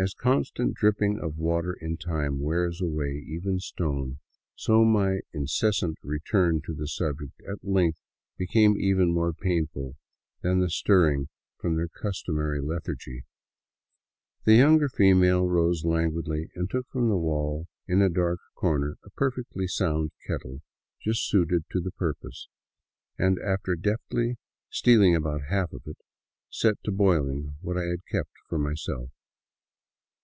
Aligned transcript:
As 0.00 0.14
constant 0.14 0.74
dripping 0.74 1.18
of 1.18 1.38
water 1.38 1.72
in 1.72 1.96
time 1.96 2.38
wears 2.40 2.80
away 2.80 3.14
even 3.26 3.58
stone, 3.58 4.20
so 4.54 4.84
my 4.84 5.22
incessant 5.32 5.98
return 6.04 6.60
to 6.66 6.72
the 6.72 6.86
subject 6.86 7.32
at 7.50 7.64
length 7.64 7.98
became 8.36 8.78
even 8.80 9.12
more 9.12 9.32
painful 9.32 9.96
than 10.40 10.60
the 10.60 10.70
stirring 10.70 11.28
from 11.56 11.74
their 11.74 11.88
customary 11.88 12.60
lethargy. 12.60 13.24
The 14.44 14.54
younger 14.54 14.88
female 14.88 15.48
rose 15.48 15.84
languidly 15.84 16.48
and 16.54 16.70
took 16.70 16.86
from 16.90 17.08
the 17.08 17.18
wall 17.18 17.66
in 17.88 18.00
a 18.00 18.08
dark 18.08 18.38
corner 18.54 18.98
a 19.04 19.10
perfectly 19.10 19.66
sound 19.66 20.12
kettle 20.28 20.62
just 21.02 21.26
suited 21.28 21.64
to 21.72 21.80
the 21.80 21.90
purpose 21.90 22.46
and, 23.18 23.36
after 23.40 23.74
deftly 23.74 24.36
stealing 24.70 25.16
about 25.16 25.48
half 25.50 25.72
of 25.72 25.82
it, 25.86 25.98
set 26.50 26.80
to 26.84 26.92
boiling 26.92 27.56
what 27.60 27.76
I 27.76 27.86
had 27.86 28.06
kept 28.08 28.30
for 28.48 28.58
myself. 28.58 29.10